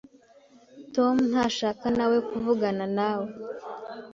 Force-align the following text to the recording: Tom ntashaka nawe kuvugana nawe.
Tom 0.95 1.15
ntashaka 1.31 1.85
nawe 1.97 2.17
kuvugana 2.29 2.85
nawe. 2.97 3.29